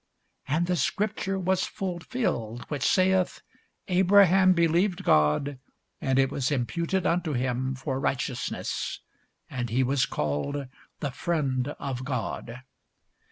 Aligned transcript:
And 0.47 0.65
the 0.65 0.77
scripture 0.77 1.37
was 1.37 1.67
fulfilled 1.67 2.65
which 2.69 2.81
saith, 2.83 3.41
Abraham 3.87 4.53
believed 4.53 5.03
God, 5.03 5.59
and 6.01 6.17
it 6.17 6.31
was 6.31 6.49
imputed 6.51 7.05
unto 7.05 7.33
him 7.33 7.75
for 7.75 7.99
righteousness: 7.99 9.01
and 9.47 9.69
he 9.69 9.83
was 9.83 10.07
called 10.07 10.65
the 11.01 11.11
Friend 11.11 11.67
of 11.77 12.03
God. 12.03 12.63